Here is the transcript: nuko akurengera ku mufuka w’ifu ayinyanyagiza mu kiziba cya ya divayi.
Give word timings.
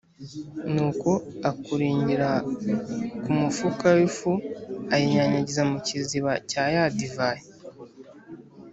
nuko 0.73 1.09
akurengera 1.49 2.29
ku 3.21 3.29
mufuka 3.39 3.87
w’ifu 3.97 4.31
ayinyanyagiza 4.93 5.61
mu 5.71 5.77
kiziba 5.85 6.31
cya 6.49 6.63
ya 6.75 6.83
divayi. 6.97 7.43